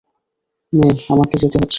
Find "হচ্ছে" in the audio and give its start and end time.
1.57-1.69